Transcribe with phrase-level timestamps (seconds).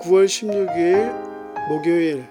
[0.00, 2.26] 공주야 우리 9월 16일 목요일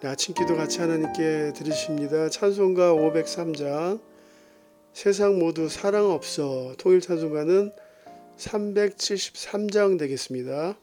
[0.00, 2.28] 네, 아침 기도 같이 하나님께 드리십니다.
[2.28, 4.00] 찬송가 503장
[4.92, 7.72] 세상 모두 사랑 없어 통일 찬송가는
[8.36, 10.76] 373장 되겠습니다.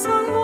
[0.00, 0.39] 세상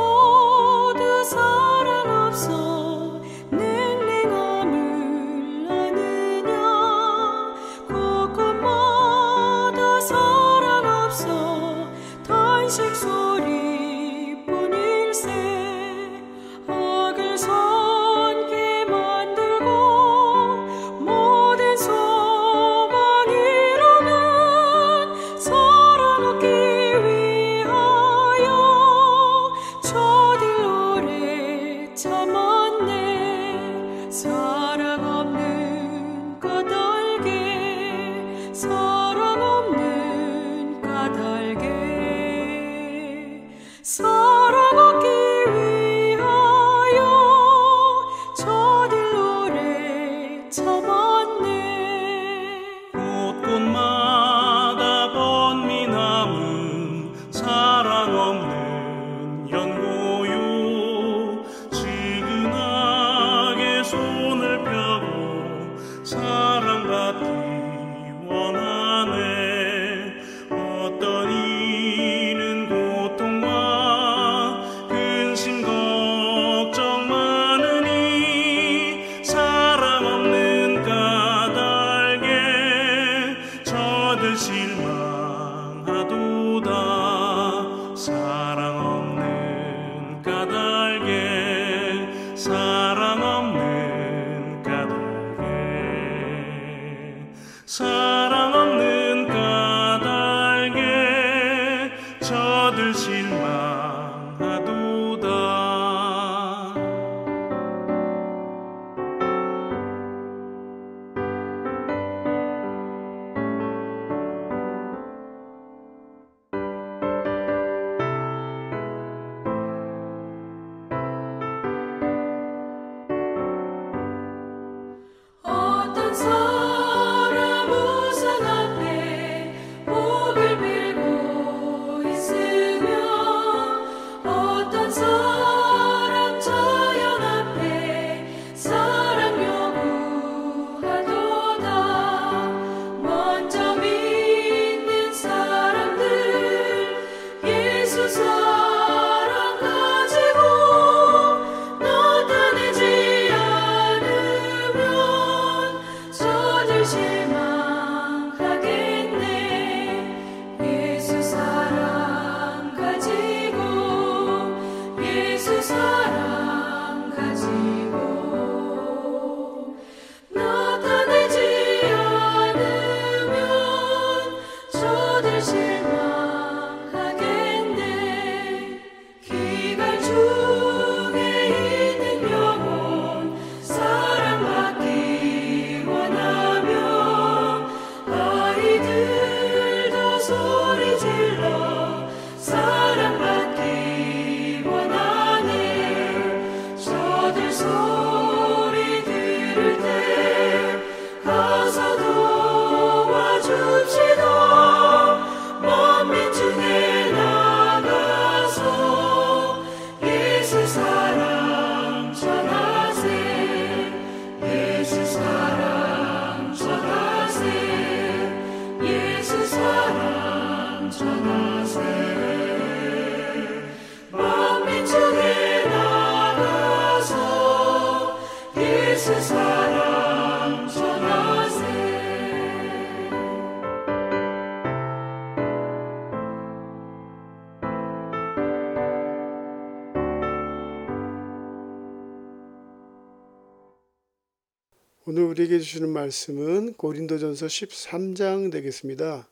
[245.36, 249.28] 우리에게 주시는 말씀은 고린도전서 13장 되겠습니다.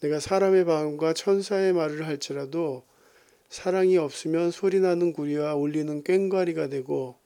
[0.00, 2.84] 내가 사람의 마음과 천사의 말을 할지라도
[3.48, 7.16] 사랑이 없으면 소리나는 구리와 울리는 꽹과리가 되고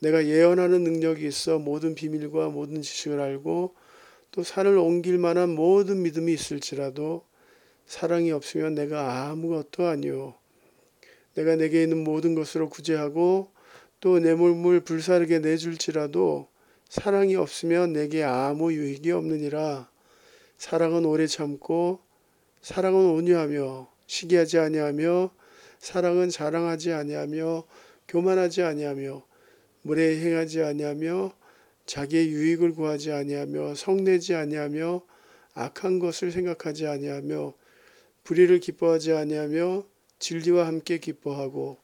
[0.00, 3.74] 내가 예언하는 능력이 있어 모든 비밀과 모든 지식을 알고
[4.32, 7.24] 또 산을 옮길 만한 모든 믿음이 있을지라도
[7.86, 10.34] 사랑이 없으면 내가 아무것도 아니요.
[11.34, 13.50] 내가 내게 있는 모든 것으로 구제하고
[14.00, 16.48] 또 내 몸을 불사르게 내줄지라도
[16.88, 19.90] 사랑이 없으면 내게 아무 유익이 없느니라.
[20.56, 22.00] 사랑은 오래 참고
[22.62, 25.30] 사랑은 온유하며 시기하지 아니하며
[25.78, 27.64] 사랑은 자랑하지 아니하며
[28.08, 29.24] 교만하지 아니하며
[29.82, 31.32] 물에 행하지 아니하며
[31.86, 35.02] 자기의 유익을 구하지 아니하며 성내지 아니하며
[35.54, 37.54] 악한 것을 생각하지 아니하며
[38.24, 39.84] 불의를 기뻐하지 아니하며
[40.18, 41.78] 진리와 함께 기뻐하고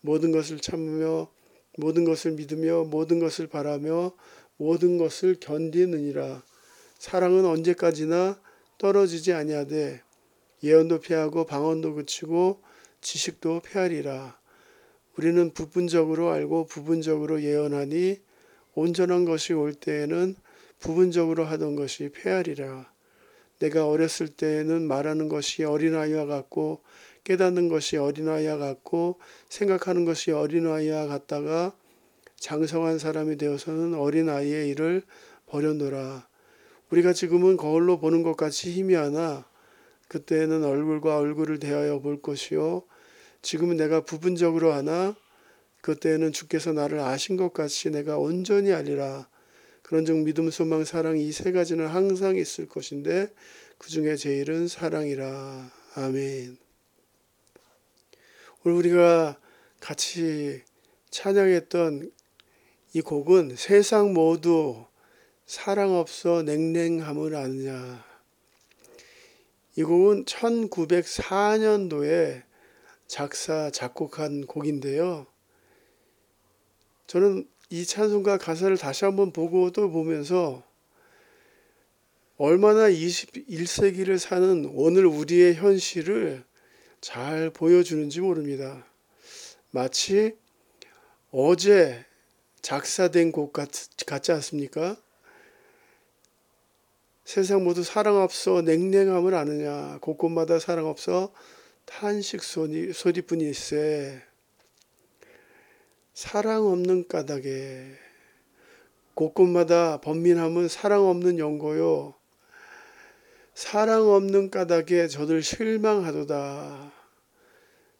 [0.00, 1.30] 모든 것을 참으며
[1.78, 4.12] 모든 것을 믿으며 모든 것을 바라며
[4.58, 6.42] 모든 것을 견디느니라
[6.98, 8.38] 사랑은 언제까지나
[8.76, 10.02] 떨어지지 아니하되
[10.62, 12.60] 예언도 피하고 방언도 그치고
[13.00, 14.38] 지식도 페하리라
[15.16, 18.20] 우리는 부분적으로 알고 부분적으로 예언하니
[18.74, 20.36] 온전한 것이 올 때에는
[20.78, 22.92] 부분적으로 하던 것이 폐하리라.
[23.58, 26.82] 내가 어렸을 때에는 말하는 것이 어린아이와 같고
[27.24, 29.18] 깨닫는 것이 어린아이와 같고
[29.48, 31.74] 생각하는 것이 어린아이와 같다가
[32.40, 35.02] 장성한 사람이 되어서는 어린 아이의 일을
[35.46, 36.28] 버렸노라.
[36.90, 39.46] 우리가 지금은 거울로 보는 것 같이 희미하나
[40.08, 42.84] 그때에는 얼굴과 얼굴을 대하여 볼 것이요
[43.42, 45.14] 지금은 내가 부분적으로 하나
[45.82, 49.28] 그때에는 주께서 나를 아신 것 같이 내가 온전히 알리라.
[49.82, 53.32] 그런즉 믿음, 소망, 사랑 이 세 가지는 항상 있을 것인데
[53.78, 55.70] 그 중에 제일은 사랑이라.
[55.94, 56.58] 아멘.
[58.64, 59.38] 오늘 우리가
[59.80, 60.62] 같이
[61.10, 62.10] 찬양했던
[62.94, 64.86] 이 곡은 세상 모두
[65.44, 68.02] 사랑 없어 냉랭함을 아느냐.
[69.76, 72.44] 이 곡은 1904년도에
[73.06, 75.26] 작사, 작곡한 곡인데요.
[77.06, 80.62] 저는 이 찬송가 가사를 다시 한번 보고 또 보면서
[82.38, 86.42] 얼마나 21세기를 사는 오늘 우리의 현실을
[87.00, 88.86] 잘 보여주는지 모릅니다.
[89.70, 90.36] 마치
[91.30, 92.04] 어제
[92.68, 93.70] 작사된 곡 같,
[94.04, 94.98] 같지 않습니까?
[97.24, 99.96] 세상 모두 사랑 없어 냉랭함을 아느냐.
[100.02, 101.32] 곳곳마다 사랑 없어
[101.86, 104.20] 탄식 소리, 소리뿐일세.
[106.12, 107.96] 사랑 없는 까닭에.
[109.14, 112.16] 곳곳마다 번민함은 사랑 없는 연고요.
[113.54, 116.92] 사랑 없는 까닭에 저들 실망하도다.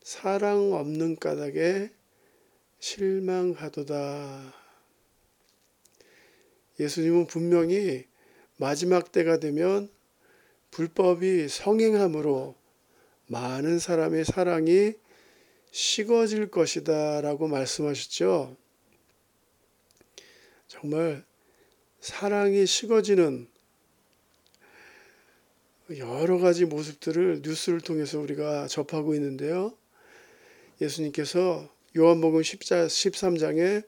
[0.03, 1.91] 사랑 없는 까닭에
[2.81, 4.58] 실망하도다
[6.79, 8.07] 예수님은 분명히
[8.57, 9.91] 마지막 때가 되면
[10.71, 12.55] 불법이 성행함으로
[13.27, 14.95] 많은 사람의 사랑이
[15.71, 18.57] 식어질 것이다 라고 말씀하셨죠.
[20.67, 21.25] 정말
[22.01, 23.49] 사랑이 식어지는
[25.97, 29.75] 여러 가지 모습들을 뉴스를 통해서 우리가 접하고 있는데요.
[30.81, 33.85] 예수님께서 요한복음 13장에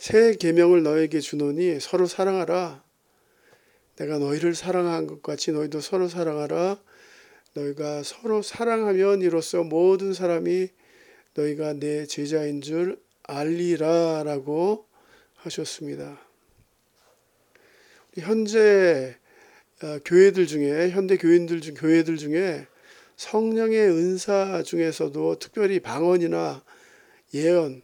[0.00, 2.82] 새 계명을 너에게 주노니 서로 사랑하라.
[3.96, 6.80] 내가 너희를 사랑한 것 같이 너희도 서로 사랑하라.
[7.52, 10.68] 너희가 서로 사랑하면 이로써 모든 사람이
[11.34, 14.86] 너희가 내 제자인 줄 알리라라고
[15.36, 16.18] 하셨습니다.
[18.16, 19.18] 현재
[19.82, 22.66] 어, 교회들 중에 현대 교인들 중 교회들 중에
[23.16, 26.64] 성령의 은사 중에서도 특별히 방언이나
[27.34, 27.82] 예언,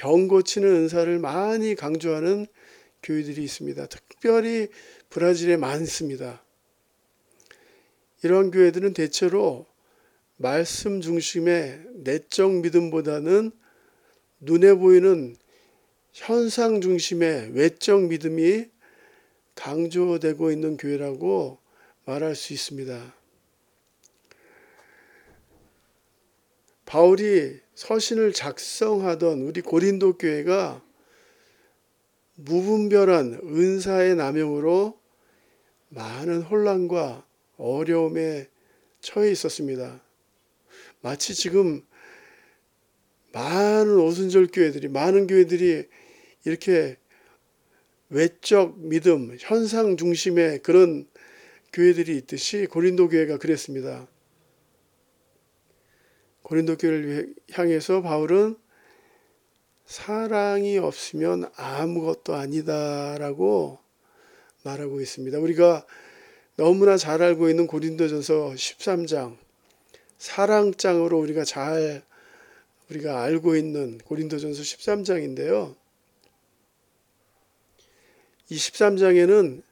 [0.00, 2.46] 병 고치는 은사를 많이 강조하는
[3.02, 3.84] 교회들이 있습니다.
[3.84, 4.68] 특별히
[5.10, 6.42] 브라질에 많습니다.
[8.22, 9.66] 이런 교회들은 대체로
[10.38, 13.50] 말씀 중심의 내적 믿음보다는
[14.40, 15.36] 눈에 보이는
[16.14, 18.70] 현상 중심의 외적 믿음이
[19.54, 21.58] 강조되고 있는 교회라고
[22.06, 23.14] 말할 수 있습니다.
[26.86, 30.84] 바울이 서신을 작성하던 우리 고린도 교회가
[32.34, 35.00] 무분별한 은사의 남용으로
[35.88, 38.48] 많은 혼란과 어려움에
[39.00, 39.98] 처해 있었습니다.
[41.00, 41.82] 마치 지금
[43.32, 45.88] 많은 오순절 교회들이 많은 교회들이
[46.44, 46.98] 이렇게
[48.10, 51.08] 외적 믿음, 현상 중심의 그런
[51.72, 54.06] 교회들이 있듯이 고린도 교회가 그랬습니다.
[56.50, 58.56] 고린도 교회를 향해서 바울은
[59.86, 63.78] 사랑이 없으면 아무것도 아니다라고
[64.64, 65.38] 말하고 있습니다.
[65.38, 65.86] 우리가
[66.56, 69.36] 너무나 잘 알고 있는 고린도전서 13장
[70.18, 72.02] 사랑장으로 우리가 잘
[72.88, 75.76] 우리가 알고 있는 고린도전서 13장인데요.
[78.48, 79.62] 이 13장에는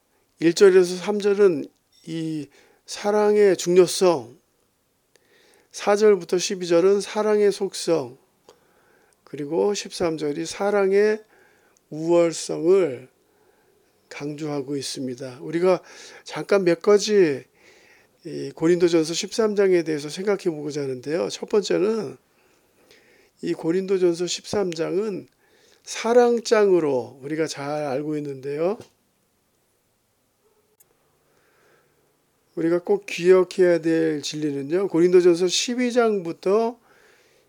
[0.42, 1.68] 1절에서 3절은
[2.06, 2.48] 이
[2.86, 4.37] 사랑의 중요성,
[5.78, 8.18] 4절부터 12절은 사랑의 속성,
[9.22, 11.22] 그리고 13절이 사랑의
[11.90, 13.08] 우월성을
[14.08, 15.38] 강조하고 있습니다.
[15.40, 15.80] 우리가
[16.24, 17.44] 잠깐 몇 가지
[18.24, 21.28] 이 고린도전서 13장에 대해서 생각해 보고자 하는데요.
[21.28, 22.16] 첫 번째는
[23.42, 25.28] 이 고린도전서 13장은
[25.84, 28.78] 사랑장으로 우리가 잘 알고 있는데요.
[32.58, 34.88] 우리가 꼭 기억해야 될 진리는요.
[34.88, 36.76] 고린도전서 12장부터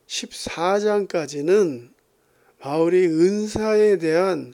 [0.06, 1.90] 14장까지는
[2.60, 4.54] 바울이 은사에 대한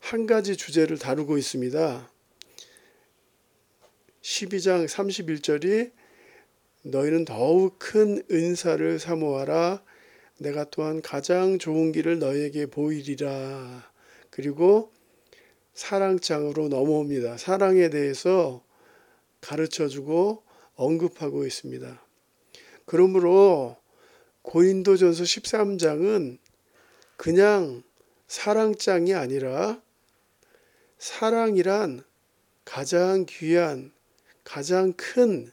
[0.00, 2.10] 한 가지 주제를 다루고 있습니다.
[4.20, 5.92] 12장 31절이
[6.82, 9.80] 너희는 더욱 큰 은사를 사모하라.
[10.38, 13.88] 내가 또한 가장 좋은 길을 너희에게 보이리라.
[14.30, 14.92] 그리고
[15.74, 17.36] 사랑장으로 넘어옵니다.
[17.36, 18.63] 사랑에 대해서
[19.44, 20.42] 가르쳐 주고
[20.74, 22.02] 언급하고 있습니다.
[22.86, 23.76] 그러므로
[24.40, 26.38] 고린도전서 13장은
[27.18, 27.82] 그냥
[28.26, 29.80] 사랑장이 아니라
[30.98, 32.02] 사랑이란
[32.64, 33.92] 가장 귀한
[34.44, 35.52] 가장 큰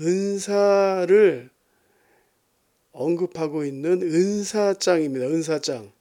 [0.00, 1.50] 은사를
[2.92, 5.26] 언급하고 있는 은사장입니다.
[5.26, 5.92] 은사장.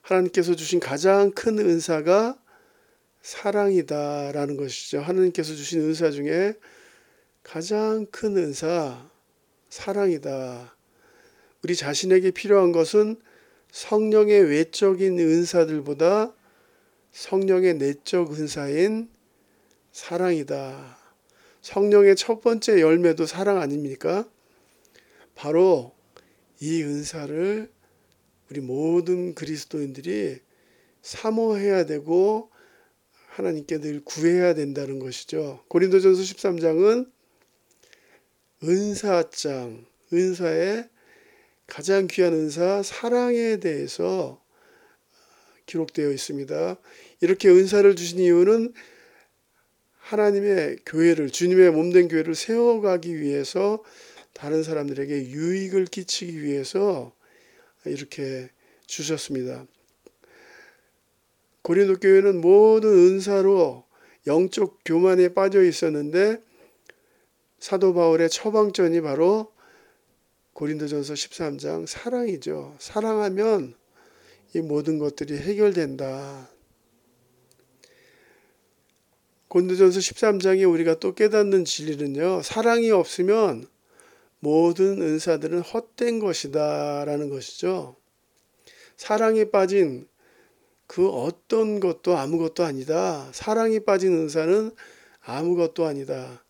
[0.00, 2.41] 하나님께서 주신 가장 큰 은사가
[3.22, 5.00] 사랑이다라는 것이죠.
[5.00, 6.54] 하나님께서 주신 은사 중에
[7.42, 9.10] 가장 큰 은사
[9.68, 10.76] 사랑이다.
[11.62, 13.20] 우리 자신에게 필요한 것은
[13.70, 16.34] 성령의 외적인 은사들보다
[17.12, 19.08] 성령의 내적 은사인
[19.92, 20.98] 사랑이다.
[21.62, 24.28] 성령의 첫 번째 열매도 사랑 아닙니까?
[25.34, 25.94] 바로
[26.60, 27.70] 이 은사를
[28.50, 30.40] 우리 모든 그리스도인들이
[31.02, 32.51] 사모해야 되고
[33.32, 35.64] 하나님께 늘 구해야 된다는 것이죠.
[35.68, 37.10] 고린도전서 13장은
[38.62, 40.88] 은사장, 은사의
[41.66, 44.42] 가장 귀한 은사 사랑에 대해서
[45.64, 46.76] 기록되어 있습니다.
[47.22, 48.74] 이렇게 은사를 주신 이유는
[49.96, 53.82] 하나님의 교회를 주님의 몸된 교회를 세워가기 위해서
[54.34, 57.14] 다른 사람들에게 유익을 끼치기 위해서
[57.86, 58.50] 이렇게
[58.86, 59.66] 주셨습니다.
[61.62, 63.84] 고린도 교회는 모든 은사로
[64.26, 66.42] 영적 교만에 빠져 있었는데
[67.58, 69.52] 사도 바울의 처방전이 바로
[70.54, 72.76] 고린도전서 13장 사랑이죠.
[72.78, 73.74] 사랑하면
[74.54, 76.48] 이 모든 것들이 해결된다.
[79.48, 82.42] 고린도전서 13장에 우리가 또 깨닫는 진리는요.
[82.42, 83.66] 사랑이 없으면
[84.40, 87.96] 모든 은사들은 헛된 것이다라는 것이죠.
[88.96, 90.08] 사랑에 빠진
[90.86, 93.28] 그 어떤 것도 아무것도 아니다.
[93.32, 94.72] 사랑이 빠진 은사는
[95.20, 96.44] 아무것도 아니다.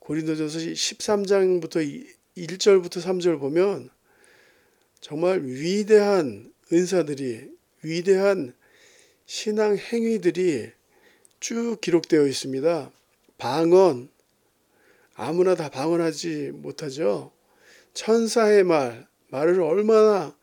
[0.00, 3.90] 고린도전서 13장부터 1절부터 3절 보면
[5.00, 7.50] 정말 위대한 은사들이
[7.82, 8.54] 위대한
[9.26, 10.70] 신앙 행위들이
[11.40, 12.90] 쭉 기록되어 있습니다.
[13.38, 14.08] 방언
[15.14, 17.32] 아무나 다 방언하지 못하죠.
[17.94, 20.36] 천사의 말 말을 얼마나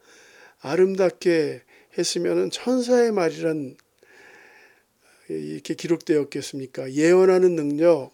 [0.62, 1.62] 아름답게
[2.00, 3.78] 했으면은 천사의 말이란
[5.28, 6.94] 이렇게 기록되었겠습니까?
[6.94, 8.12] 예언하는 능력,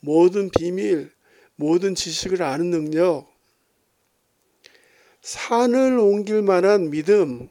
[0.00, 1.10] 모든 비밀,
[1.56, 3.26] 모든 지식을 아는 능력,
[5.22, 7.48] 산을 옮길 만한 믿음,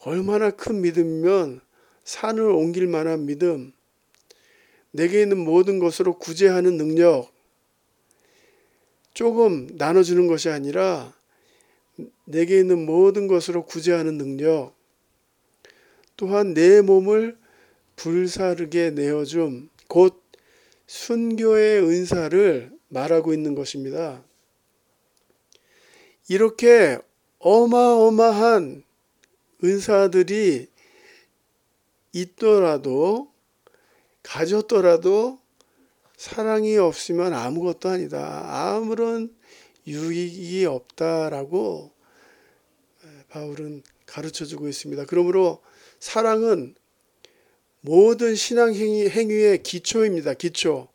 [0.00, 1.60] 얼마나 큰 믿음이면
[2.04, 3.72] 산을 옮길 만한 믿음,
[4.90, 7.30] 내게 있는 모든 것으로 구제하는 능력,
[9.12, 11.17] 조금 나눠주는 것이 아니라
[12.24, 14.74] 내게 있는 모든 것으로 구제하는 능력,
[16.16, 17.38] 또한 내 몸을
[17.96, 20.22] 불사르게 내어줌, 곧
[20.86, 24.22] 순교의 은사를 말하고 있는 것입니다.
[26.28, 26.98] 이렇게
[27.38, 28.84] 어마어마한
[29.62, 30.68] 은사들이
[32.12, 33.30] 있더라도
[34.22, 35.38] 가졌더라도
[36.16, 38.74] 사랑이 없으면 아무것도 아니다.
[38.74, 39.34] 아무런
[39.88, 41.92] 유익이 없다라고
[43.28, 45.04] 바울은 가르쳐 주고 있습니다.
[45.06, 45.62] 그러므로
[46.00, 46.74] 사랑은
[47.80, 50.34] 모든 신앙 행위, 행위의 기초입니다.
[50.34, 50.88] 기초.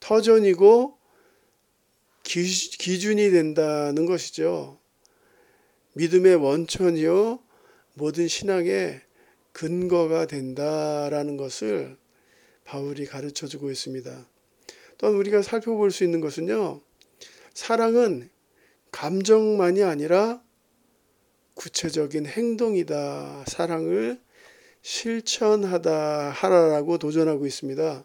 [0.00, 0.98] 터전이고
[2.22, 4.78] 기, 기준이 된다는 것이죠.
[5.94, 7.38] 믿음의 원천이요.
[7.94, 9.00] 모든 신앙의
[9.52, 11.96] 근거가 된다라는 것을
[12.64, 14.26] 바울이 가르쳐 주고 있습니다.
[14.98, 16.80] 또한 우리가 살펴볼 수 있는 것은요.
[17.52, 18.30] 사랑은
[18.94, 20.40] 감정만이 아니라
[21.54, 23.44] 구체적인 행동이다.
[23.48, 24.20] 사랑을
[24.82, 28.04] 실천하다 하라라고 도전하고 있습니다.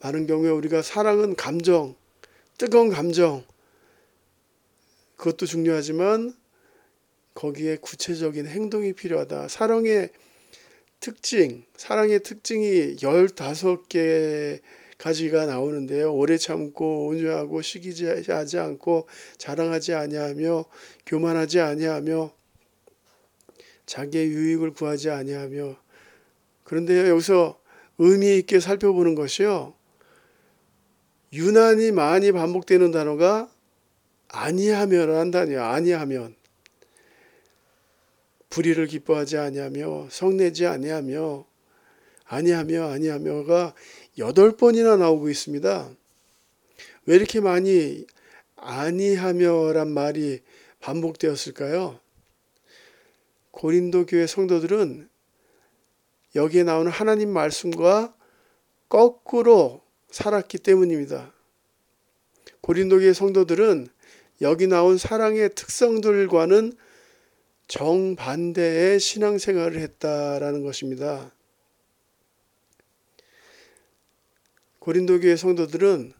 [0.00, 1.94] 많은 경우에 우리가 사랑은 감정,
[2.58, 3.44] 뜨거운 감정,
[5.14, 6.34] 그것도 중요하지만
[7.34, 9.46] 거기에 구체적인 행동이 필요하다.
[9.46, 10.10] 사랑의
[10.98, 14.60] 특징, 사랑의 특징이 15개
[14.98, 16.14] 가지가 나오는데요.
[16.14, 19.06] 오래 참고 온유하고 시기하지 않고
[19.38, 20.64] 자랑하지 아니하며
[21.04, 22.32] 교만하지 아니하며
[23.84, 25.76] 자기의 유익을 구하지 아니하며
[26.64, 27.60] 그런데 여기서
[27.98, 29.74] 의미 있게 살펴보는 것이요.
[31.32, 33.50] 유난히 많이 반복되는 단어가
[34.28, 35.62] 아니하면이라는 단어예요.
[35.62, 36.34] 아니하면
[38.50, 41.46] 불의를 기뻐하지 아니하며 성내지 아니하며
[42.24, 43.74] 아니하며 아니하며가
[44.18, 45.90] 여덟 번이나 나오고 있습니다.
[47.06, 48.06] 왜 이렇게 많이
[48.56, 50.40] 아니하며란 말이
[50.80, 52.00] 반복되었을까요?
[53.50, 55.08] 고린도 교회 성도들은
[56.34, 58.14] 여기에 나오는 하나님 말씀과
[58.88, 61.32] 거꾸로 살았기 때문입니다.
[62.60, 63.88] 고린도 교회 성도들은
[64.42, 66.74] 여기 나온 사랑의 특성들과는
[67.68, 71.32] 정반대의 신앙생활을 했다라는 것입니다.
[74.86, 76.12] 고린도 교회 성도들은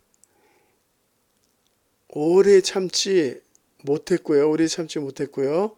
[2.09, 3.41] 오래 참지
[3.85, 4.51] 못했고요.
[4.51, 5.77] 오래 참지 못했고요.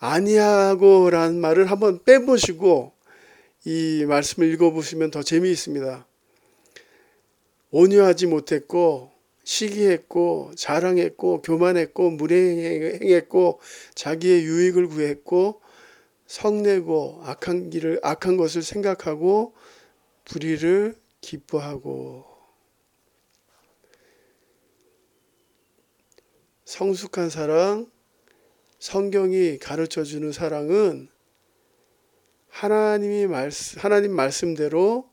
[0.00, 2.92] 아니하고라는 말을 한번 빼보시고
[3.64, 6.06] 이 말씀을 읽어보시면 더 재미있습니다.
[7.70, 9.10] 온유하지 못했고
[9.44, 13.60] 시기했고 자랑했고 교만했고 무례행했고
[13.94, 15.62] 자기의 유익을 구했고
[16.26, 19.54] 성내고 악한 길을 악한 것을 생각하고
[20.26, 22.26] 불의를 기뻐하고
[26.64, 27.90] 성숙한 사랑
[28.78, 31.08] 성경이 가르쳐 주는 사랑은
[32.48, 35.10] 하나님이 말씀 하나님 말씀대로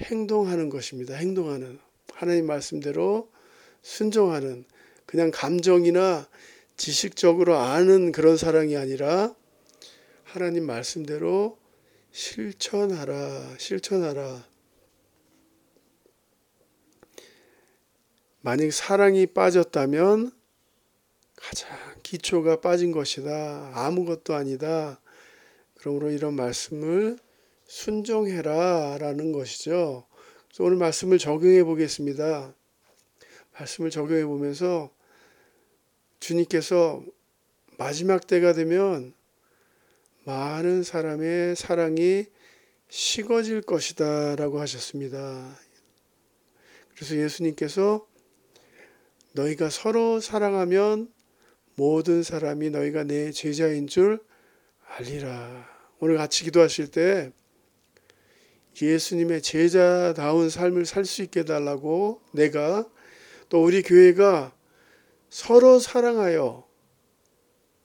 [0.00, 1.14] 행동하는 것입니다.
[1.14, 1.78] 행동하는
[2.12, 3.30] 하나님 말씀대로
[3.82, 4.64] 순종하는
[5.06, 6.28] 그냥 감정이나
[6.76, 9.34] 지식적으로 아는 그런 사랑이 아니라
[10.24, 11.58] 하나님 말씀대로
[12.10, 14.51] 실천하라, 실천하라.
[18.42, 20.32] 만약 사랑이 빠졌다면
[21.36, 21.70] 가장
[22.02, 23.70] 기초가 빠진 것이다.
[23.72, 25.00] 아무것도 아니다.
[25.74, 27.18] 그러므로 이런 말씀을
[27.66, 30.06] 순종해라 라는 것이죠.
[30.58, 32.52] 오늘 말씀을 적용해 보겠습니다.
[33.52, 34.92] 말씀을 적용해 보면서
[36.18, 37.04] 주님께서
[37.78, 39.14] 마지막 때가 되면
[40.24, 42.26] 많은 사람의 사랑이
[42.88, 45.56] 식어질 것이다 라고 하셨습니다.
[46.94, 48.06] 그래서 예수님께서
[49.32, 51.08] 너희가 서로 사랑하면
[51.74, 54.20] 모든 사람이 너희가 내 제자인 줄
[54.96, 55.68] 알리라.
[56.00, 57.32] 오늘 같이 기도하실 때
[58.80, 62.88] 예수님의 제자다운 삶을 살 수 있게 해달라고 내가
[63.48, 64.54] 또 우리 교회가
[65.30, 66.66] 서로 사랑하여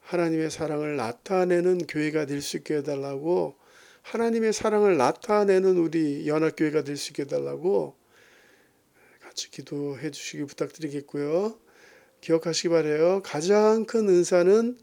[0.02, 3.56] 하나님의 사랑을 나타내는 교회가 될 수 있게 해달라고
[4.02, 7.96] 하나님의 사랑을 나타내는 우리 연합교회가 될 수 있게 해달라고
[9.38, 11.60] 같이 기도해 주시기 부탁드리겠고요.
[12.22, 13.22] 기억하시기 바래요.
[13.24, 14.80] 가장 큰 은사는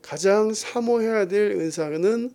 [0.00, 2.30] 가장 사모해야 될 은사는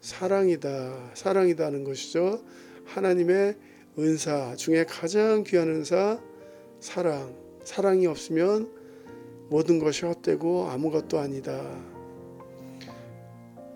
[0.00, 1.12] 사랑이다.
[1.14, 2.42] 사랑이다는 것이죠.
[2.86, 3.56] 하나님의
[3.96, 6.20] 은사 중에 가장 귀한 은사
[6.80, 7.36] 사랑.
[7.62, 8.68] 사랑이 없으면
[9.48, 11.62] 모든 것이 헛되고 아무것도 아니다.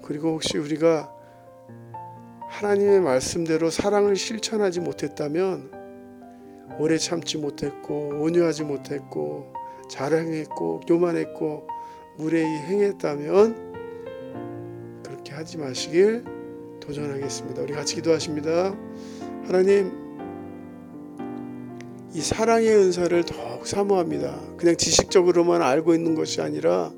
[0.02, 1.14] 그리고 혹시 우리가
[2.48, 5.75] 하나님의 말씀대로 사랑을 실천하지 못했다면
[6.78, 9.52] 오래 참지 못했고 온유하지 못했고
[9.88, 11.66] 자랑했고 교만했고
[12.16, 13.72] 무례히 행했다면
[15.04, 16.24] 그렇게 하지 마시길
[16.80, 17.62] 도전하겠습니다.
[17.62, 18.76] 우리 같이 기도하십니다.
[19.46, 20.04] 하나님
[22.12, 24.40] 이 사랑의 은사를 더욱 사모합니다.
[24.56, 26.92] 그냥 지식적으로만 알고 있는 것이 아니라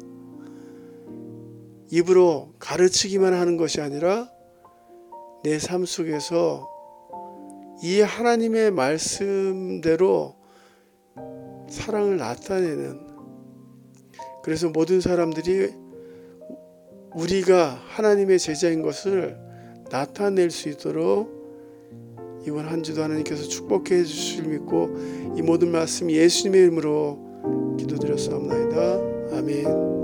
[1.91, 4.29] 입으로 가르치기만 하는 것이 아니라
[5.45, 6.69] 내 삶 속에서
[7.83, 10.37] 이 하나님의 말씀대로
[11.69, 13.09] 사랑을 나타내는
[14.43, 15.73] 그래서 모든 사람들이
[17.15, 19.37] 우리가 하나님의 제자인 것을
[19.91, 21.39] 나타낼 수 있도록
[22.47, 24.97] 이번 한 주도 하나님께서 축복해 주실 믿고
[25.37, 29.37] 이 모든 말씀 예수님의 이름으로 기도드렸사옵나이다.
[29.37, 29.98] 아멘.